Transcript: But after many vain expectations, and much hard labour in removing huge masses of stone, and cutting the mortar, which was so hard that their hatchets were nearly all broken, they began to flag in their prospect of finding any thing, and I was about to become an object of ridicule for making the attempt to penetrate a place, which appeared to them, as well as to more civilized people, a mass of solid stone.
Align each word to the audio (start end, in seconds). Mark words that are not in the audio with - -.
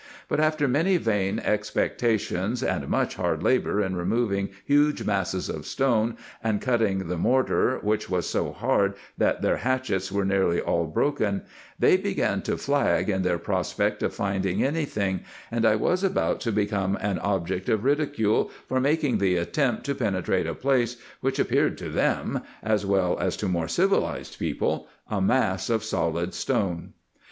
But 0.27 0.39
after 0.39 0.67
many 0.67 0.97
vain 0.97 1.37
expectations, 1.37 2.63
and 2.63 2.87
much 2.87 3.13
hard 3.17 3.43
labour 3.43 3.83
in 3.83 3.95
removing 3.95 4.49
huge 4.65 5.03
masses 5.05 5.47
of 5.47 5.63
stone, 5.67 6.17
and 6.43 6.59
cutting 6.59 7.07
the 7.07 7.19
mortar, 7.19 7.77
which 7.83 8.09
was 8.09 8.27
so 8.27 8.51
hard 8.51 8.95
that 9.19 9.43
their 9.43 9.57
hatchets 9.57 10.11
were 10.11 10.25
nearly 10.25 10.59
all 10.59 10.87
broken, 10.87 11.43
they 11.77 11.97
began 11.97 12.41
to 12.41 12.57
flag 12.57 13.09
in 13.11 13.21
their 13.21 13.37
prospect 13.37 14.01
of 14.01 14.11
finding 14.11 14.63
any 14.63 14.85
thing, 14.85 15.19
and 15.51 15.67
I 15.67 15.75
was 15.75 16.03
about 16.03 16.39
to 16.41 16.51
become 16.51 16.95
an 16.99 17.19
object 17.19 17.69
of 17.69 17.83
ridicule 17.83 18.49
for 18.67 18.81
making 18.81 19.19
the 19.19 19.35
attempt 19.37 19.83
to 19.85 19.93
penetrate 19.93 20.47
a 20.47 20.55
place, 20.55 20.95
which 21.19 21.37
appeared 21.37 21.77
to 21.77 21.89
them, 21.89 22.41
as 22.63 22.87
well 22.87 23.19
as 23.19 23.37
to 23.37 23.47
more 23.47 23.67
civilized 23.67 24.39
people, 24.39 24.87
a 25.07 25.21
mass 25.21 25.69
of 25.69 25.83
solid 25.83 26.33
stone. 26.33 26.93